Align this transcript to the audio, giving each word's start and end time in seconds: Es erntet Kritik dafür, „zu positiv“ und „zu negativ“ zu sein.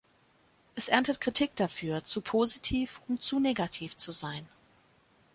Es 0.73 0.87
erntet 0.87 1.21
Kritik 1.21 1.55
dafür, 1.57 2.03
„zu 2.03 2.21
positiv“ 2.21 3.03
und 3.07 3.21
„zu 3.21 3.39
negativ“ 3.39 3.95
zu 3.97 4.11
sein. 4.11 4.47